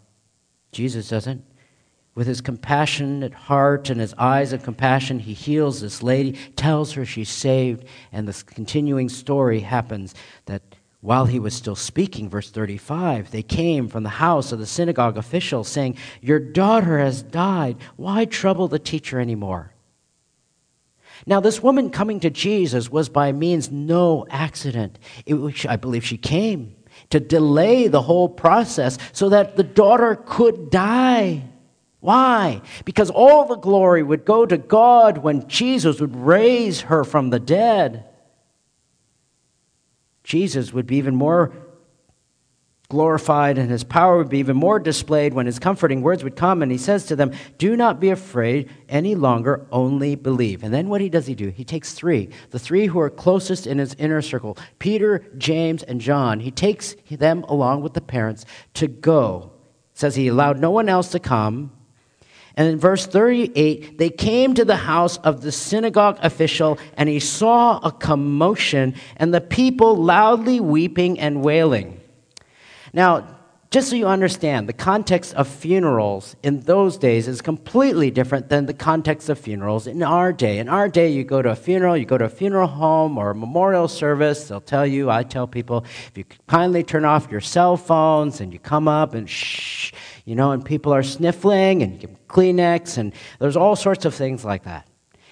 [0.71, 1.45] Jesus doesn't.
[2.15, 7.07] With his compassionate heart and his eyes of compassion, he heals this lady, tells her
[7.07, 10.63] she's saved, and this continuing story happens that
[11.01, 15.17] while he was still speaking, verse 35, they came from the house of the synagogue
[15.17, 17.79] official saying, Your daughter has died.
[17.97, 19.73] Why trouble the teacher anymore?
[21.27, 24.99] Now, this woman coming to Jesus was by means no accident.
[25.25, 26.77] It, I believe she came
[27.13, 31.45] to delay the whole process so that the daughter could die.
[32.01, 32.63] Why?
[32.85, 37.39] Because all the glory would go to God when Jesus would raise her from the
[37.39, 38.05] dead.
[40.25, 41.53] Jesus would be even more
[42.93, 46.61] glorified and his power would be even more displayed when his comforting words would come
[46.63, 50.63] and he says to them do not be afraid any longer only believe.
[50.63, 51.49] And then what he does he do?
[51.49, 52.29] He takes three.
[52.51, 56.95] The three who are closest in his inner circle peter james and john he takes
[57.11, 59.53] them along with the parents to go.
[59.95, 61.73] Says he allowed no one else to come.
[62.57, 67.19] And in verse 38, they came to the house of the synagogue official, and he
[67.19, 72.02] saw a commotion and the people loudly weeping and wailing.
[72.93, 73.39] Now,
[73.73, 78.67] just so you understand, the context of funerals in those days is completely different than
[78.67, 80.59] the context of funerals in our day.
[80.59, 83.31] In our day, you go to a funeral, you go to a funeral home or
[83.31, 87.41] a memorial service, they'll tell you, I tell people, if you kindly turn off your
[87.41, 89.95] cell phones and you come up and shh,
[90.27, 94.15] you know, and people are sniffling and you give Kleenex, and there's all sorts of
[94.15, 94.87] things like that.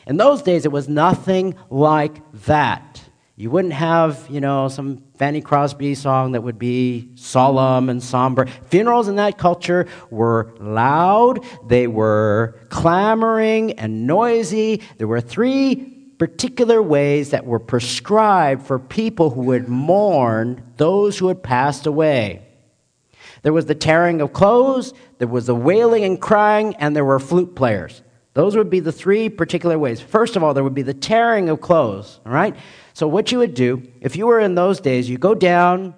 [0.06, 3.02] In those days, it was nothing like that.
[3.40, 8.44] You wouldn't have, you know, some Fanny Crosby song that would be solemn and somber.
[8.66, 14.82] Funerals in that culture were loud, they were clamoring and noisy.
[14.98, 15.76] There were three
[16.18, 22.46] particular ways that were prescribed for people who would mourn those who had passed away.
[23.40, 27.18] There was the tearing of clothes, there was the wailing and crying, and there were
[27.18, 28.02] flute players.
[28.34, 30.00] Those would be the three particular ways.
[30.00, 32.56] First of all, there would be the tearing of clothes, all right?
[32.92, 35.94] So, what you would do, if you were in those days, you go down,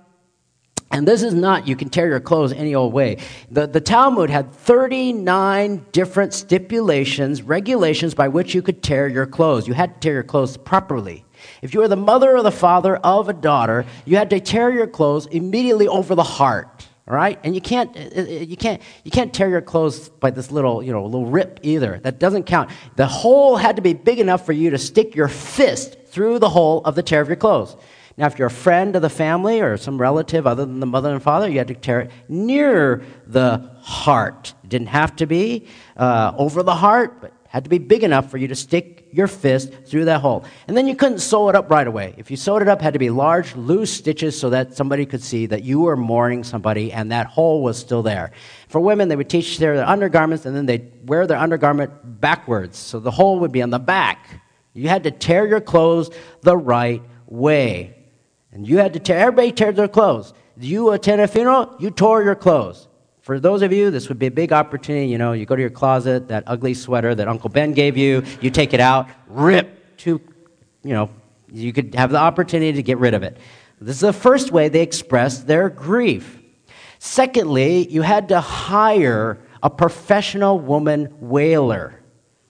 [0.91, 3.19] and this is not, you can tear your clothes any old way.
[3.51, 9.67] The, the Talmud had 39 different stipulations, regulations by which you could tear your clothes.
[9.67, 11.25] You had to tear your clothes properly.
[11.61, 14.71] If you were the mother or the father of a daughter, you had to tear
[14.71, 16.89] your clothes immediately over the heart.
[17.09, 20.31] All right, and you can't, uh, uh, you can't, you can't tear your clothes by
[20.31, 21.99] this little, you know, little rip either.
[21.99, 22.71] That doesn't count.
[22.95, 26.49] The hole had to be big enough for you to stick your fist through the
[26.49, 27.77] hole of the tear of your clothes.
[28.17, 31.13] Now, if you're a friend of the family or some relative other than the mother
[31.13, 34.55] and father, you had to tear it near the heart.
[34.63, 38.31] It didn't have to be uh, over the heart, but had to be big enough
[38.31, 40.45] for you to stick your fist through that hole.
[40.67, 42.15] And then you couldn't sew it up right away.
[42.17, 45.07] If you sewed it up, it had to be large, loose stitches so that somebody
[45.07, 48.33] could see that you were mourning somebody and that hole was still there.
[48.69, 52.79] For women, they would teach their undergarments and then they'd wear their undergarment backwards.
[52.79, 54.41] So the hole would be on the back.
[54.73, 57.99] You had to tear your clothes the right way.
[58.51, 60.33] And you had to tear, everybody tear their clothes.
[60.59, 62.89] You attend a funeral, you tore your clothes.
[63.23, 65.07] For those of you, this would be a big opportunity.
[65.07, 68.25] You know, you go to your closet, that ugly sweater that Uncle Ben gave you,
[68.41, 70.21] you take it out, rip to,
[70.83, 71.09] you know,
[71.53, 73.39] you could have the opportunity to get rid of it.
[73.81, 76.41] This is the first way they expressed their grief.
[76.99, 82.01] Secondly, you had to hire a professional woman wailer,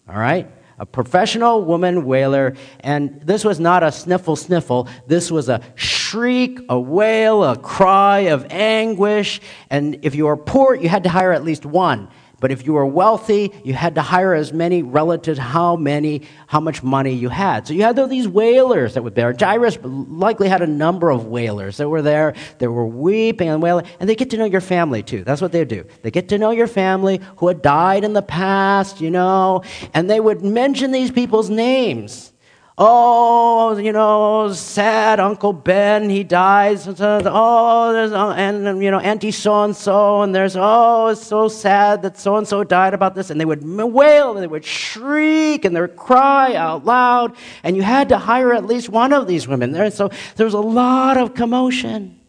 [0.09, 0.51] All right?
[0.79, 4.89] A professional woman wailer, and this was not a sniffle sniffle.
[5.07, 9.41] This was a shriek, a wail, a cry of anguish.
[9.71, 12.09] And if you were poor, you had to hire at least one.
[12.43, 16.59] But if you were wealthy, you had to hire as many relative how many, how
[16.59, 17.69] much money you had.
[17.69, 19.33] So you had these wailers that would be there.
[19.39, 22.35] Jairus likely had a number of wailers that were there.
[22.59, 25.23] They were weeping and wailing, and they get to know your family too.
[25.23, 25.85] That's what they do.
[26.03, 29.63] They get to know your family who had died in the past, you know,
[29.95, 32.32] and they would mention these people's names.
[32.79, 36.89] Oh, you know, sad Uncle Ben, he dies.
[36.89, 41.49] Oh, there's, uh, and, you know, Auntie so and so, and there's, oh, it's so
[41.49, 43.29] sad that so and so died about this.
[43.29, 47.37] And they would wail, and they would shriek, and they would cry out loud.
[47.63, 49.91] And you had to hire at least one of these women there.
[49.91, 52.21] So there was a lot of commotion.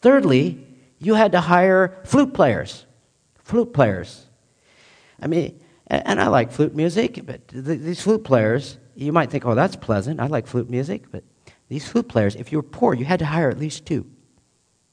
[0.00, 0.66] Thirdly,
[0.98, 2.86] you had to hire flute players.
[3.44, 4.24] Flute players.
[5.20, 9.54] I mean, and I like flute music, but these flute players, you might think, oh,
[9.54, 10.20] that's pleasant.
[10.20, 11.10] I like flute music.
[11.10, 11.24] But
[11.68, 14.06] these flute players, if you were poor, you had to hire at least two.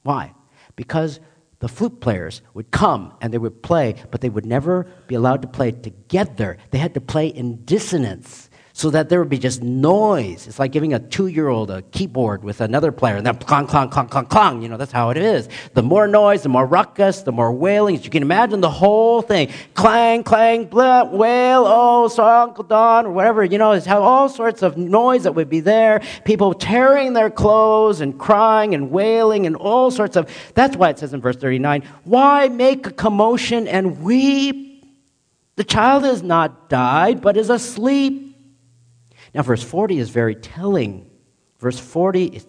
[0.03, 0.33] Why?
[0.75, 1.19] Because
[1.59, 5.41] the flute players would come and they would play, but they would never be allowed
[5.43, 6.57] to play together.
[6.71, 10.47] They had to play in dissonance so that there would be just noise.
[10.47, 13.67] It's like giving a two year old a keyboard with another player, and then clong,
[13.67, 14.63] clong, clong, clong, clong.
[14.63, 15.47] You know, that's how it is.
[15.75, 18.01] The more noise, the more ruckus, the more wailing.
[18.01, 19.51] You can imagine the whole thing.
[19.75, 23.43] Clang, clang, blah, wail, oh, so Uncle Don, or whatever.
[23.43, 26.01] You know, it's how all sorts of noise that would be there.
[26.25, 30.27] People tearing their clothes and crying and wailing and all sorts of.
[30.55, 34.83] That's why it says in verse 39 why make a commotion and weep?
[35.57, 38.32] The child has not died, but is asleep.
[39.33, 41.09] Now, verse 40 is very telling.
[41.59, 42.41] Verse 40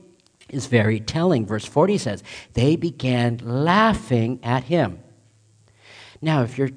[0.51, 1.47] is very telling.
[1.47, 2.23] Verse 40 says,
[2.53, 5.01] They began laughing at him.
[6.21, 6.71] Now, if you're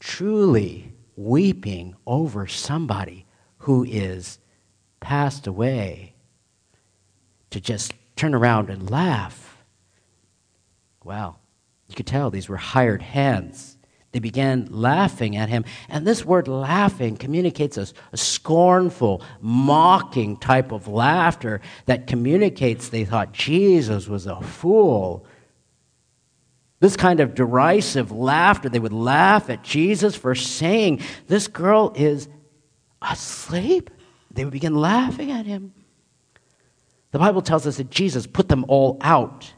[0.00, 3.26] truly weeping over somebody
[3.58, 4.38] who is
[5.00, 6.14] passed away,
[7.50, 9.64] to just turn around and laugh,
[11.04, 11.40] well,
[11.88, 13.75] you could tell these were hired hands.
[14.16, 15.66] They began laughing at him.
[15.90, 23.04] And this word laughing communicates a, a, scornful, mocking type of laughter that communicates they
[23.04, 25.26] thought Jesus was a fool.
[26.80, 32.26] This kind of derisive laughter, they would laugh at Jesus for saying, This girl is
[33.02, 33.90] asleep.
[34.30, 35.74] They would begin laughing at him.
[37.10, 39.52] The Bible tells us that Jesus put them all out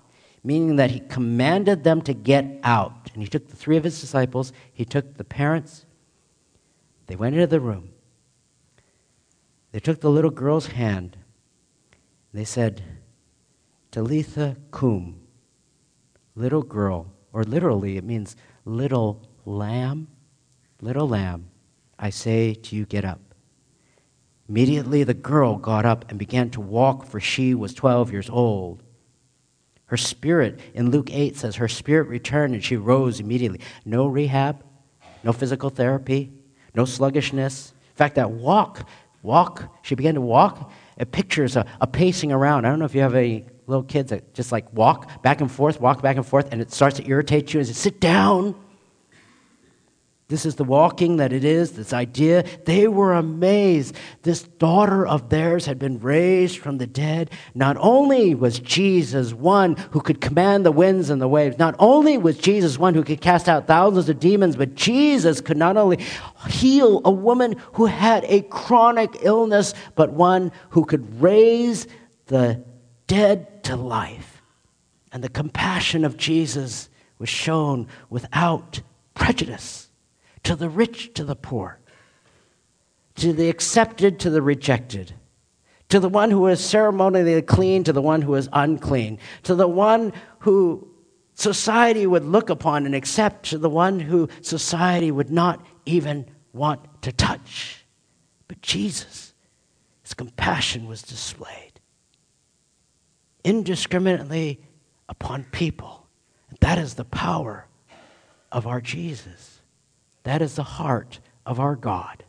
[0.44, 2.97] meaning that he commanded them to get out.
[3.18, 5.86] And he took the three of his disciples, he took the parents,
[7.08, 7.90] they went into the room.
[9.72, 11.16] They took the little girl's hand.
[12.32, 12.80] They said,
[13.90, 15.22] Talitha cum,
[16.36, 20.06] little girl, or literally it means little lamb,
[20.80, 21.50] little lamb,
[21.98, 23.34] I say to you, get up.
[24.48, 28.84] Immediately the girl got up and began to walk, for she was 12 years old.
[29.88, 33.60] Her spirit, in Luke 8, says her spirit returned and she rose immediately.
[33.84, 34.62] No rehab,
[35.24, 36.30] no physical therapy,
[36.74, 37.72] no sluggishness.
[37.90, 38.86] In fact, that walk,
[39.22, 40.70] walk, she began to walk.
[40.98, 42.66] It pictures a, a pacing around.
[42.66, 45.50] I don't know if you have any little kids that just like walk back and
[45.50, 48.54] forth, walk back and forth, and it starts to irritate you and say, sit down.
[50.28, 52.44] This is the walking that it is, this idea.
[52.66, 53.96] They were amazed.
[54.24, 57.30] This daughter of theirs had been raised from the dead.
[57.54, 62.18] Not only was Jesus one who could command the winds and the waves, not only
[62.18, 66.04] was Jesus one who could cast out thousands of demons, but Jesus could not only
[66.46, 71.86] heal a woman who had a chronic illness, but one who could raise
[72.26, 72.62] the
[73.06, 74.42] dead to life.
[75.10, 78.82] And the compassion of Jesus was shown without
[79.14, 79.87] prejudice
[80.48, 81.78] to the rich, to the poor,
[83.16, 85.12] to the accepted, to the rejected,
[85.90, 89.68] to the one who is ceremonially clean, to the one who is unclean, to the
[89.68, 90.88] one who
[91.34, 96.24] society would look upon and accept, to the one who society would not even
[96.54, 97.84] want to touch.
[98.46, 99.34] But Jesus,
[100.02, 101.78] his compassion was displayed
[103.44, 104.62] indiscriminately
[105.10, 106.06] upon people.
[106.60, 107.66] That is the power
[108.50, 109.57] of our Jesus.
[110.24, 112.24] That is the heart of our God.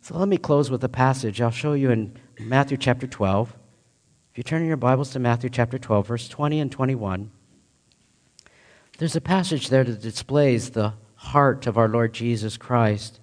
[0.00, 3.54] So let me close with a passage I'll show you in Matthew chapter 12.
[4.30, 7.30] If you turn in your Bibles to Matthew chapter 12, verse 20 and 21,
[8.98, 13.20] there's a passage there that displays the heart of our Lord Jesus Christ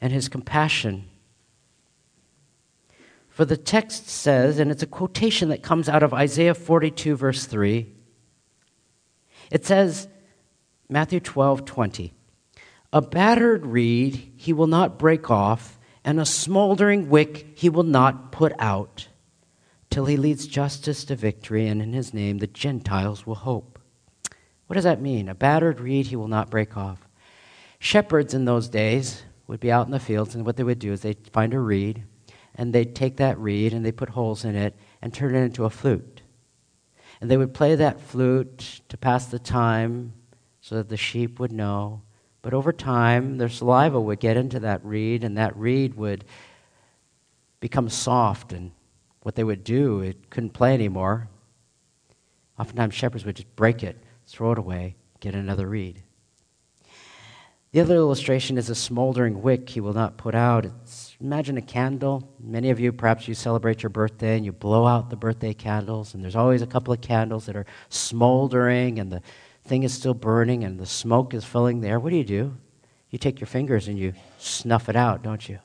[0.00, 1.06] and his compassion.
[3.28, 7.46] For the text says, and it's a quotation that comes out of Isaiah 42, verse
[7.46, 7.92] 3,
[9.50, 10.08] it says,
[10.88, 12.12] Matthew 12, 20.
[12.92, 18.30] A battered reed he will not break off, and a smoldering wick he will not
[18.30, 19.08] put out,
[19.88, 23.78] till he leads justice to victory, and in his name the Gentiles will hope.
[24.66, 25.28] What does that mean?
[25.28, 27.08] A battered reed he will not break off.
[27.78, 30.92] Shepherds in those days would be out in the fields, and what they would do
[30.92, 32.04] is they'd find a reed,
[32.54, 35.64] and they'd take that reed and they put holes in it and turn it into
[35.64, 36.22] a flute.
[37.20, 40.12] And they would play that flute to pass the time
[40.64, 42.00] so that the sheep would know.
[42.40, 46.24] But over time, their saliva would get into that reed, and that reed would
[47.60, 48.54] become soft.
[48.54, 48.70] And
[49.20, 51.28] what they would do, it couldn't play anymore.
[52.58, 56.02] Oftentimes, shepherds would just break it, throw it away, get another reed.
[57.72, 60.64] The other illustration is a smoldering wick he will not put out.
[60.64, 62.32] It's, imagine a candle.
[62.40, 66.14] Many of you, perhaps you celebrate your birthday and you blow out the birthday candles,
[66.14, 69.20] and there's always a couple of candles that are smoldering, and the
[69.64, 72.56] thing is still burning and the smoke is filling the air, what do you do?
[73.10, 75.58] You take your fingers and you snuff it out, don't you?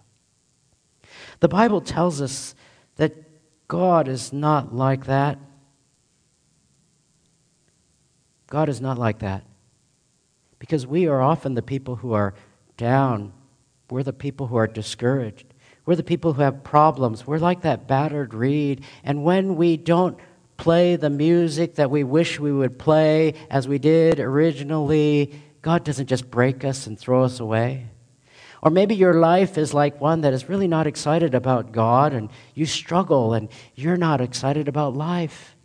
[1.40, 2.56] The Bible tells us
[2.96, 3.16] that
[3.68, 5.40] God is not like that.
[8.48, 9.44] God is not like that.
[10.60, 12.34] Because we are often the people who are
[12.78, 13.34] down.
[13.90, 15.46] We're the people who are discouraged.
[15.86, 17.26] We're the people who have problems.
[17.26, 18.84] We're like that battered reed.
[19.04, 20.20] And when we don't
[20.60, 26.08] play the music that we wish we would play as we did originally, God doesn't
[26.08, 27.88] just break us and throw us away.
[28.62, 32.30] Or maybe your life is like one that is really not excited about God and
[32.54, 35.56] you struggle and you're not excited about life.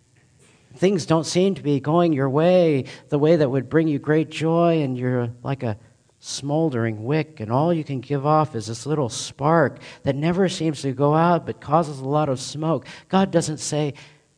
[0.76, 4.30] Things don't seem to be going your way, the way that would bring you great
[4.30, 5.76] joy, and you're like a
[6.20, 10.82] smoldering wick, and all you can give off is this little spark that never seems
[10.82, 12.86] to go out but causes a lot of smoke.
[13.08, 13.94] God doesn't say,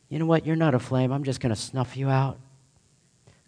[0.09, 0.45] you know what?
[0.45, 1.11] You're not a flame.
[1.11, 2.39] I'm just going to snuff you out.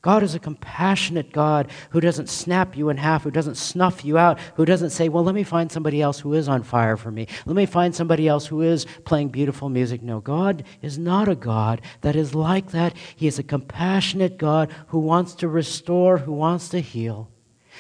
[0.01, 4.17] God is a compassionate God who doesn't snap you in half, who doesn't snuff you
[4.17, 7.11] out, who doesn't say, Well, let me find somebody else who is on fire for
[7.11, 7.27] me.
[7.45, 10.01] Let me find somebody else who is playing beautiful music.
[10.01, 12.95] No, God is not a God that is like that.
[13.15, 17.29] He is a compassionate God who wants to restore, who wants to heal.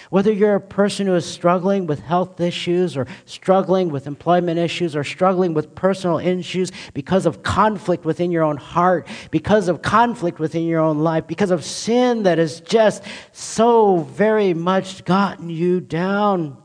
[0.09, 4.95] Whether you're a person who is struggling with health issues or struggling with employment issues
[4.95, 10.39] or struggling with personal issues because of conflict within your own heart, because of conflict
[10.39, 15.79] within your own life, because of sin that has just so very much gotten you
[15.79, 16.57] down,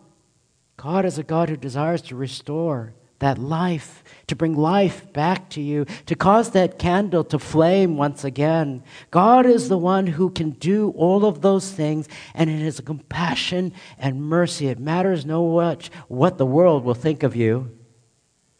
[0.76, 2.94] God is a God who desires to restore
[3.24, 8.22] that life to bring life back to you, to cause that candle to flame once
[8.22, 8.82] again.
[9.10, 13.72] God is the one who can do all of those things, and it is compassion
[13.98, 14.68] and mercy.
[14.68, 17.70] It matters no much what the world will think of you.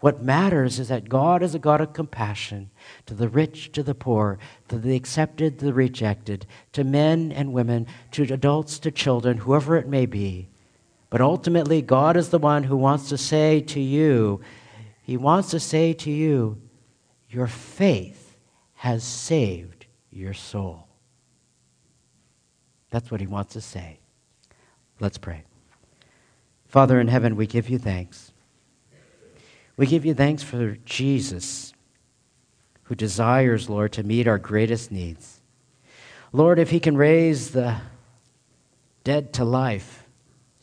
[0.00, 2.70] What matters is that God is a God of compassion
[3.04, 4.38] to the rich, to the poor,
[4.68, 9.88] to the accepted, the rejected, to men and women, to adults, to children, whoever it
[9.88, 10.48] may be.
[11.14, 14.40] But ultimately, God is the one who wants to say to you,
[15.00, 16.60] he wants to say to you,
[17.30, 18.36] Your faith
[18.74, 20.88] has saved your soul.
[22.90, 24.00] That's what he wants to say.
[24.98, 25.44] Let's pray.
[26.66, 28.32] Father in heaven, we give you thanks.
[29.76, 31.74] We give you thanks for Jesus,
[32.82, 35.40] who desires, Lord, to meet our greatest needs.
[36.32, 37.76] Lord, if he can raise the
[39.04, 40.03] dead to life,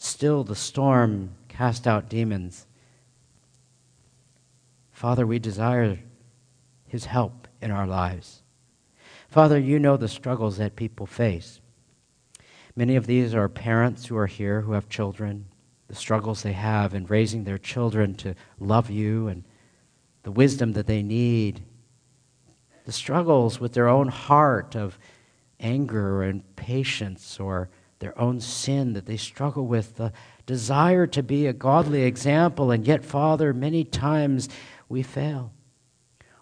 [0.03, 2.65] still the storm, cast out demons,
[4.91, 5.99] Father, we desire
[6.87, 8.41] His help in our lives.
[9.29, 11.61] Father, you know the struggles that people face.
[12.75, 15.45] Many of these are parents who are here who have children,
[15.87, 19.43] the struggles they have in raising their children to love you and
[20.23, 21.61] the wisdom that they need,
[22.85, 24.97] the struggles with their own heart of
[25.59, 27.69] anger and patience or
[28.01, 30.11] their own sin that they struggle with, the
[30.45, 34.49] desire to be a godly example, and yet, Father, many times
[34.89, 35.53] we fail.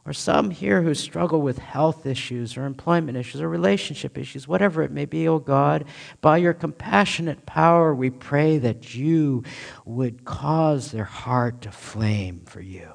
[0.06, 4.82] Or some here who struggle with health issues or employment issues or relationship issues, whatever
[4.82, 5.86] it may be, oh God,
[6.22, 9.44] by your compassionate power, we pray that you
[9.86, 12.92] would cause their heart to flame for you,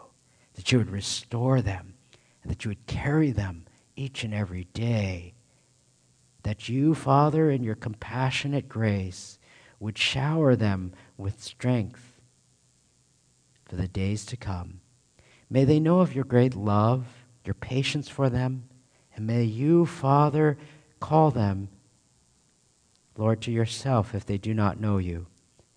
[0.54, 1.94] that you would restore them,
[2.42, 5.33] and that you would carry them each and every day.
[6.44, 9.38] That you, Father, in your compassionate grace,
[9.80, 12.20] would shower them with strength
[13.64, 14.80] for the days to come.
[15.50, 17.06] May they know of your great love,
[17.44, 18.68] your patience for them,
[19.16, 20.56] and may you, Father,
[21.00, 21.68] call them,
[23.16, 25.26] Lord, to yourself if they do not know you.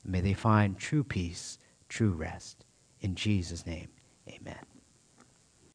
[0.04, 1.60] May they find true peace,
[1.90, 2.66] true rest.
[3.02, 3.90] In Jesus' name,
[4.30, 4.67] amen.